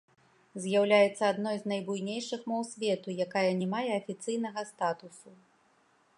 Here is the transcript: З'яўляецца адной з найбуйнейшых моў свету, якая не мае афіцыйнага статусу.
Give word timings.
З'яўляецца 0.61 1.23
адной 1.33 1.57
з 1.59 1.65
найбуйнейшых 1.71 2.49
моў 2.53 2.61
свету, 2.71 3.07
якая 3.27 3.47
не 3.61 3.67
мае 3.75 3.87
афіцыйнага 4.01 4.61
статусу. 4.73 5.29